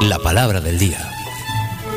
[0.00, 0.98] La palabra del día.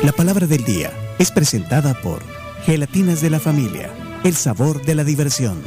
[0.02, 2.22] La palabra del día es presentada por
[2.64, 3.90] Gelatinas de la Familia,
[4.24, 5.62] el sabor de la diversión.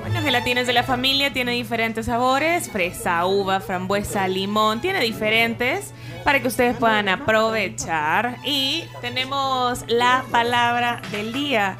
[0.00, 5.92] Bueno, gelatinas de la familia tiene diferentes sabores, fresa, uva, frambuesa, limón, tiene diferentes
[6.24, 8.36] para que ustedes puedan aprovechar.
[8.44, 11.78] Y tenemos la palabra del día.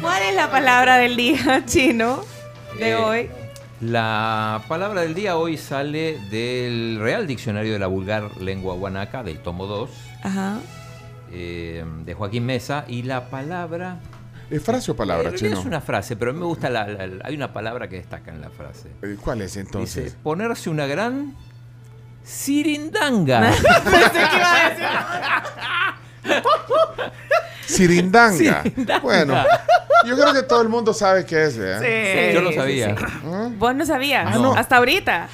[0.00, 2.24] ¿Cuál es la palabra del día, chino,
[2.78, 3.30] de Eh, hoy?
[3.80, 9.38] La palabra del día hoy sale del Real Diccionario de la Vulgar Lengua Guanaca, del
[9.38, 9.90] tomo 2,
[10.24, 10.58] Ajá.
[11.30, 13.98] eh, de Joaquín Mesa, y la palabra...
[14.50, 15.58] ¿Es frase o palabra, chino?
[15.60, 17.96] Es una frase, pero a mí me gusta la, la- la- hay una palabra que
[17.96, 18.88] destaca en la frase.
[19.02, 20.04] Eh, ¿Cuál es entonces?
[20.06, 21.34] Dice, ponerse una gran
[22.24, 23.40] sirindanga.
[23.50, 24.86] Pensé que iba a decir.
[27.66, 28.62] Sirindanga.
[28.64, 29.00] Sirindanga.
[29.02, 29.34] Bueno,
[30.08, 31.80] yo creo que todo el mundo sabe qué es, ¿verdad?
[31.82, 32.96] Sí, Yo no sí, sabía.
[32.96, 33.04] sí.
[33.26, 33.50] ¿Ah?
[33.58, 34.26] Vos no sabías.
[34.34, 34.54] Ah, no.
[34.54, 35.28] Hasta ahorita.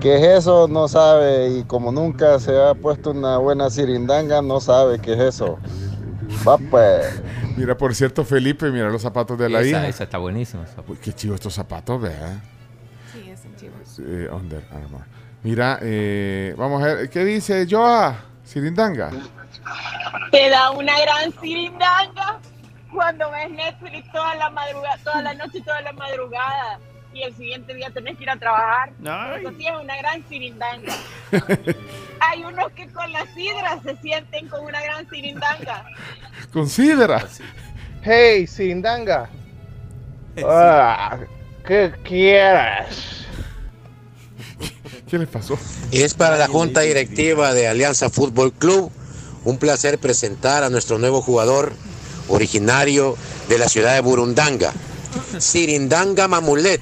[0.00, 1.48] qué es eso, no sabe.
[1.58, 5.58] Y como nunca se ha puesto una buena sirindanga, no sabe qué es eso.
[6.46, 7.22] Va pues.
[7.56, 9.88] Mira, por cierto, Felipe, mira los zapatos de la esa, hija.
[9.88, 10.64] esa está buenísima.
[10.86, 12.40] Uy, qué chivo estos zapatos, vea.
[13.12, 13.74] Sí, es un chivo.
[13.98, 15.02] Eh, Under Armour.
[15.42, 18.16] Mira, eh, vamos a ver, ¿qué dice Joa?
[18.44, 19.10] Sirindanga.
[20.30, 22.38] Te da una gran sirindanga
[22.92, 26.78] cuando ves Netflix toda la madrugada, toda la noche y toda la madrugada.
[27.12, 28.92] Y el siguiente día tenés que ir a trabajar.
[29.40, 30.94] Eso sí es una gran sirindanga.
[32.20, 35.84] Hay unos que con la sidra se sienten con una gran sirindanga.
[36.52, 37.26] Considera.
[38.02, 39.28] Hey, sirindanga.
[40.44, 41.18] Ah,
[41.66, 43.26] ¿Qué quieres?
[45.08, 45.58] ¿Qué les pasó?
[45.90, 48.92] Es para la junta directiva de Alianza Fútbol Club
[49.44, 51.72] un placer presentar a nuestro nuevo jugador
[52.28, 53.16] originario
[53.48, 54.72] de la ciudad de Burundanga,
[55.38, 56.80] Sirindanga Mamulet.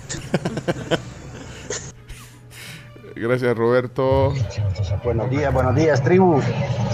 [3.14, 4.32] Gracias, Roberto.
[5.02, 6.40] Buenos días, buenos días, tribu.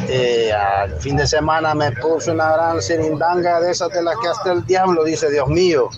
[0.08, 4.28] Eh, al fin de semana me puse una gran sirindanga de esas de las que
[4.28, 5.90] hasta el diablo dice, Dios mío.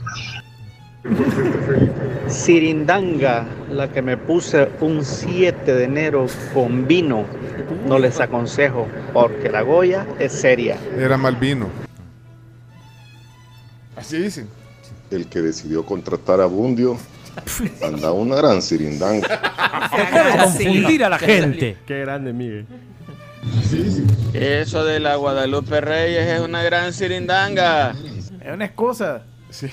[2.29, 7.25] Sirindanga, la que me puse un 7 de enero con vino.
[7.87, 10.77] No les aconsejo, porque la Goya es seria.
[10.99, 11.69] Era Malvino.
[13.97, 14.49] Así dicen.
[15.11, 16.99] El que decidió contratar a Bundio
[17.83, 19.27] anda una gran sirindanga.
[19.57, 21.77] Acaba de confundir a la gente.
[21.87, 22.67] Qué grande, Miguel.
[24.33, 27.95] Eso de la Guadalupe Reyes es una gran sirindanga.
[28.41, 29.23] Es una excusa.
[29.51, 29.69] Sí.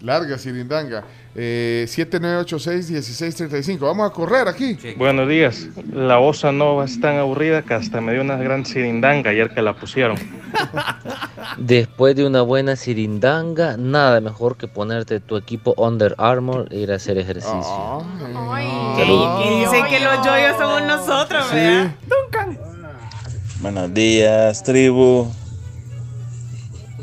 [0.00, 1.04] Larga Sirindanga.
[1.36, 3.78] Eh, 7986-1635.
[3.78, 4.76] Vamos a correr aquí.
[4.96, 5.68] Buenos días.
[5.92, 9.62] La osa nova es tan aburrida que hasta me dio una gran sirindanga ayer que
[9.62, 10.16] la pusieron.
[11.58, 16.90] Después de una buena sirindanga, nada mejor que ponerte tu equipo Under Armour e ir
[16.90, 18.04] a hacer ejercicio.
[18.50, 18.66] Ay,
[19.44, 21.94] y dicen que los yoyos somos nosotros, ¿verdad?
[23.60, 25.30] Buenos días, tribu.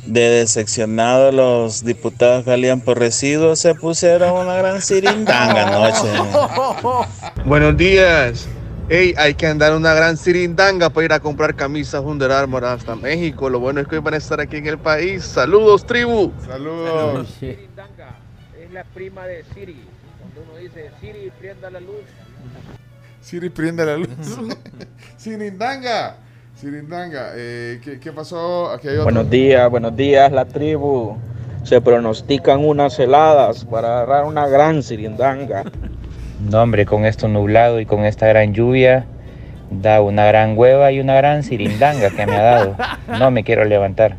[0.08, 6.08] De decepcionado, los diputados que salían por residuos se pusieron una gran sirindanga anoche.
[7.46, 8.48] Buenos días.
[8.88, 12.96] Ey, hay que andar una gran sirindanga para ir a comprar camisas Under Armour hasta
[12.96, 13.50] México.
[13.50, 15.26] Lo bueno es que hoy van a estar aquí en el país.
[15.26, 16.32] Saludos, tribu.
[16.46, 17.28] Saludos.
[17.42, 19.84] Es la prima de Siri.
[20.22, 22.06] Cuando uno dice Siri, prenda la luz.
[23.20, 24.08] Siri prende la luz.
[25.18, 26.16] Sirindanga.
[26.60, 28.72] Sirindanga, eh, ¿qué, qué pasó?
[28.72, 29.04] Aquí hay otro.
[29.04, 31.16] Buenos días, buenos días, la tribu.
[31.62, 35.64] Se pronostican unas heladas para agarrar una gran sirindanga.
[36.40, 39.08] No, hombre, con esto nublado y con esta gran lluvia,
[39.72, 42.76] da una gran hueva y una gran sirindanga que me ha dado.
[43.08, 44.18] No me quiero levantar.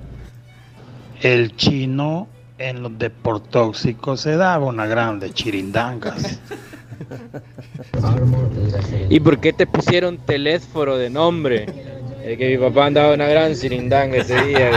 [1.23, 2.27] El chino
[2.59, 6.41] en los deportóxicos se daba una grande chirindangas.
[9.09, 11.67] ¿Y por qué te pusieron telésforo de nombre?
[12.25, 14.71] Es que mi papá andaba una gran sirindanga ese día.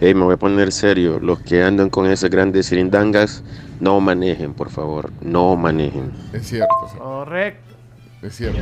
[0.00, 1.18] Hey, me voy a poner serio.
[1.20, 3.42] Los que andan con esas grandes cirindangas,
[3.80, 5.12] no manejen, por favor.
[5.20, 6.12] No manejen.
[6.32, 6.74] Es cierto.
[6.98, 7.74] Correcto.
[8.22, 8.60] Es cierto.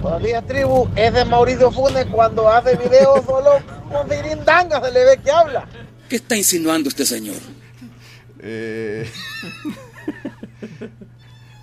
[0.00, 0.88] Buenos días, tribu.
[0.94, 3.50] Es de Mauricio Funes cuando hace videos solo
[3.90, 5.66] con sirindanga se le ve que habla.
[6.08, 7.36] ¿Qué está insinuando este señor?
[8.40, 9.10] Eh,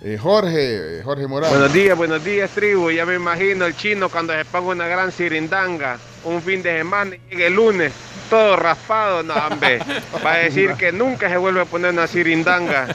[0.06, 1.58] eh, Jorge, Jorge Morales.
[1.58, 2.90] Buenos días, buenos días, tribu.
[2.90, 7.16] Ya me imagino el chino cuando se ponga una gran sirindanga un fin de semana
[7.16, 7.92] y llegue el lunes,
[8.30, 9.80] todo raspado, no, hombre.
[10.24, 12.94] Va a decir que nunca se vuelve a poner una sirindanga.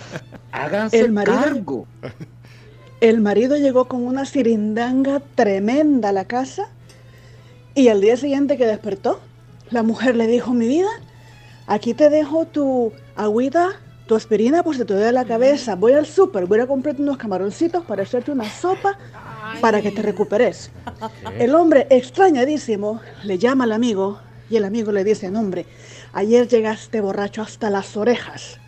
[0.93, 1.85] el marido,
[3.01, 6.69] el marido llegó con una sirindanga tremenda a la casa
[7.75, 9.19] y al día siguiente que despertó,
[9.69, 10.89] la mujer le dijo, mi vida,
[11.67, 13.79] aquí te dejo tu agüita,
[14.11, 15.77] tu aspirina por si te duele la cabeza.
[15.77, 18.97] Voy al súper, voy a comprarte unos camaroncitos para hacerte una sopa
[19.61, 20.69] para que te recuperes.
[21.39, 24.19] El hombre, extrañadísimo, le llama al amigo
[24.49, 25.65] y el amigo le dice, hombre,
[26.11, 28.59] ayer llegaste borracho hasta las orejas.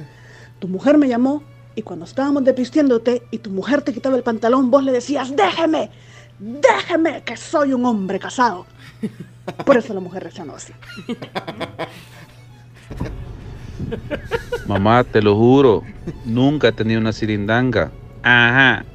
[0.59, 1.43] Tu mujer me llamó
[1.75, 5.89] y cuando estábamos despistiéndote y tu mujer te quitaba el pantalón, vos le decías, déjeme,
[6.39, 8.65] déjeme, que soy un hombre casado.
[9.65, 10.71] Por eso la mujer reaccionó así.
[14.67, 15.83] Mamá, te lo juro,
[16.25, 17.91] nunca he tenido una sirindanga.
[18.21, 18.85] Ajá.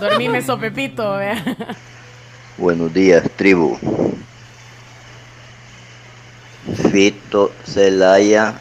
[0.00, 1.42] Dormíme sopepito, vea.
[2.56, 3.78] Buenos días, tribu.
[6.90, 8.54] Fito Celaya,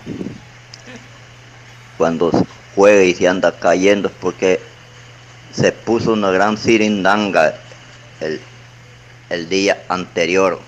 [1.97, 2.31] cuando
[2.75, 4.59] juega y se anda cayendo es porque
[5.51, 7.55] se puso una gran sirindanga
[8.21, 8.39] el,
[9.29, 10.59] el día anterior.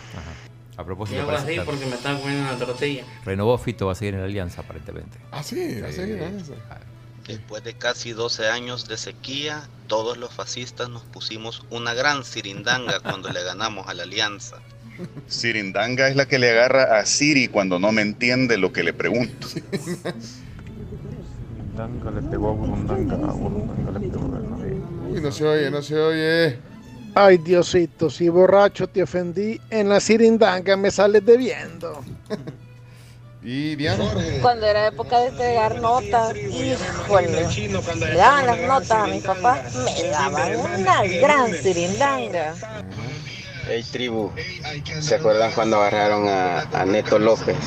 [0.79, 3.03] A propósito, Yo así porque me están comiendo una tortilla.
[3.25, 5.17] renovó Fito, va a seguir en la alianza aparentemente.
[5.29, 6.53] Ah, sí, va a seguir en esa.
[7.27, 12.99] Después de casi 12 años de sequía, todos los fascistas nos pusimos una gran sirindanga
[13.03, 14.59] cuando le ganamos a la alianza.
[15.27, 18.93] Sirindanga es la que le agarra a Siri cuando no me entiende lo que le
[18.93, 19.49] pregunto.
[19.49, 20.13] Sirindanga
[22.11, 24.39] le pegó a Burundanga, a Burundanga le pegó a.
[25.09, 26.68] Uy, no se oye, no se oye.
[27.21, 32.01] Ay, Diosito, si borracho te ofendí, en la sirindanga me sales debiendo.
[33.43, 34.05] ¿Y Diana?
[34.41, 37.45] Cuando era época de entregar notas, híjole,
[37.99, 42.55] me daban las notas a mi papá, me daban una gran sirindanga.
[43.67, 44.31] Hey tribu,
[45.01, 47.57] ¿se acuerdan cuando agarraron a, a Neto López?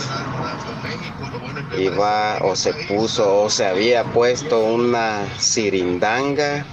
[1.79, 6.65] Iba o se puso o se había puesto una sirindanga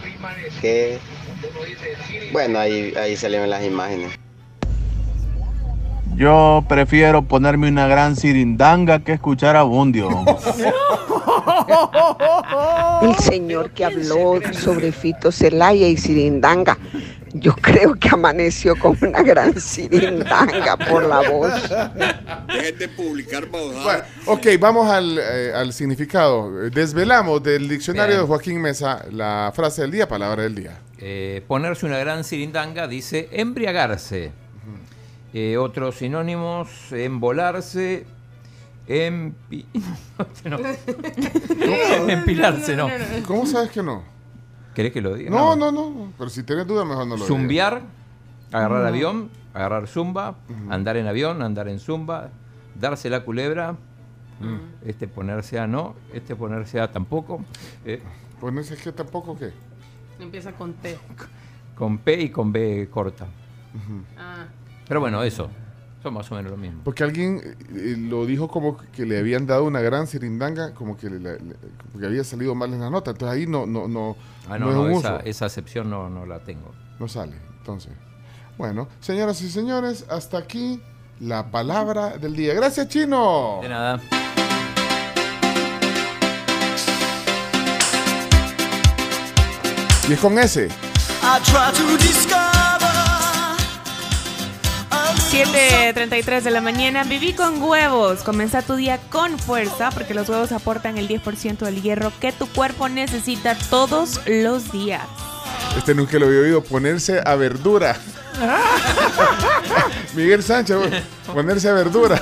[0.61, 0.97] que...
[2.31, 4.11] Bueno, ahí, ahí salieron las imágenes.
[6.15, 10.09] Yo prefiero ponerme una gran sirindanga que escuchar a Bundio.
[13.01, 16.77] El señor que habló sobre Fito Celaya y Sirindanga,
[17.33, 21.53] yo creo que amaneció con una gran Sirindanga por la voz.
[22.47, 23.47] Dejen de publicar.
[23.47, 26.69] Bueno, ok, vamos al, eh, al significado.
[26.69, 28.21] Desvelamos del diccionario Bien.
[28.21, 30.79] de Joaquín Mesa la frase del día, palabra del día.
[30.97, 34.31] Eh, ponerse una gran sirindanga dice embriagarse.
[35.33, 38.05] Eh, otros sinónimos, embolarse,
[38.87, 39.65] empi...
[40.45, 40.57] no.
[42.09, 42.89] empilarse, no.
[43.27, 44.18] ¿Cómo sabes que no?
[44.73, 45.29] ¿Querés que lo diga?
[45.29, 46.13] No, no, no.
[46.17, 47.27] Pero si tienes duda, mejor no lo digas.
[47.27, 47.81] Zumbiar,
[48.51, 48.87] agarrar No.
[48.87, 50.35] avión, agarrar zumba,
[50.69, 52.29] andar en avión, andar en zumba,
[52.75, 53.75] darse la culebra,
[54.85, 57.43] este ponerse a no, este ponerse a tampoco,
[57.85, 58.01] eh,
[58.39, 59.51] ¿Ponerse que tampoco qué?
[60.19, 60.97] Empieza con T.
[61.75, 63.27] con P y con B corta.
[64.17, 64.45] Ah.
[64.87, 65.49] Pero bueno, eso,
[66.01, 66.81] son más o menos lo mismo.
[66.83, 67.41] Porque alguien
[67.75, 71.37] eh, lo dijo como que le habían dado una gran sirindanga, como que le, le-
[71.91, 73.11] porque había salido mal en la nota.
[73.11, 74.15] Entonces ahí no, no, no,
[74.49, 75.25] Ah, no no, es no, un esa, uso.
[75.25, 76.71] esa acepción no, no la tengo.
[76.99, 77.35] No sale.
[77.57, 77.91] Entonces,
[78.57, 80.81] bueno, señoras y señores, hasta aquí
[81.19, 82.53] la palabra del día.
[82.53, 83.59] Gracias, Chino.
[83.61, 83.99] De nada.
[90.07, 90.69] Y es con ese.
[95.39, 98.23] 7.33 de la mañana, viví con huevos.
[98.23, 102.45] Comienza tu día con fuerza porque los huevos aportan el 10% del hierro que tu
[102.45, 105.01] cuerpo necesita todos los días.
[105.77, 106.61] Este nunca lo había oído.
[106.61, 107.95] Ponerse a verdura.
[110.13, 110.75] Miguel Sánchez,
[111.33, 112.21] ponerse a verdura.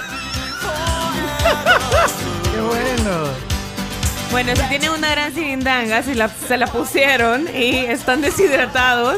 [4.32, 9.18] Bueno, si tienen una gran sirindanga, si la- se la pusieron y están deshidratados,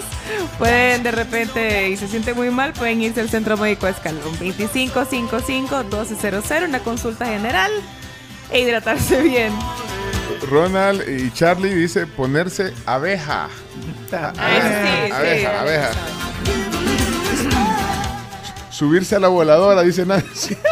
[0.58, 6.64] pueden de repente y se sienten muy mal, pueden irse al Centro Médico Escalón 2555-1200,
[6.68, 7.72] una consulta general
[8.52, 9.52] e hidratarse bien.
[10.50, 13.50] Ronald y Charlie dice ponerse abeja.
[14.14, 15.56] Ah, sí, abeja, sí.
[15.60, 15.90] abeja.
[18.70, 20.56] Subirse a la voladora, dice Nancy.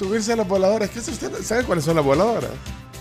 [0.00, 0.88] Subirse a la voladora.
[0.88, 1.30] ¿Qué es usted?
[1.42, 2.48] ¿Sabe cuáles son las voladoras?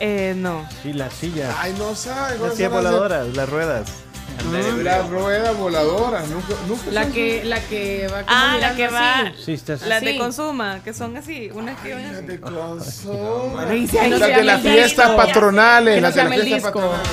[0.02, 0.68] Eh, no.
[0.84, 1.56] Sí, las sillas.
[1.58, 2.38] Ay, no sabe.
[2.38, 3.90] Las sillas son las- voladoras, las ruedas.
[4.84, 6.28] Las ruedas voladoras.
[6.28, 9.20] Nunca, nunca La que, la que va Ah, la que va.
[9.22, 9.44] así.
[9.46, 9.82] Sí, estás.
[9.88, 12.26] Las de consuma, que son así, unas que van así.
[12.26, 12.38] de
[13.98, 16.02] hay- Las de las fiestas patronales.
[16.02, 17.08] Las de las fiestas patronales.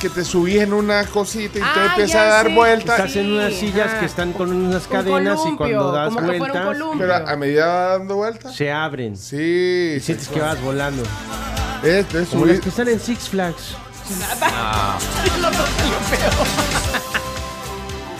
[0.00, 2.98] Que te subís en una cosita y te Ah, empieza ya a dar vueltas.
[2.98, 4.00] Estás en unas sillas ajá.
[4.00, 6.98] que están con unas Un cadenas y cuando das como que fuera un vueltas.
[6.98, 8.54] Pero a medida va dando vueltas.
[8.54, 9.16] se abren.
[9.16, 9.94] Sí.
[9.96, 11.02] Y sientes que vas volando.
[11.82, 13.76] Este es Como las que están en Six Flags.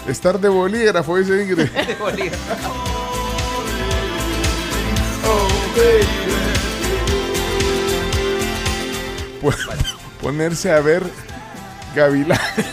[0.09, 1.69] Estar de bolígrafo, dice Ingrid.
[9.41, 9.57] Pues,
[10.21, 11.03] Ponerse a ver
[11.95, 12.39] Gavilán.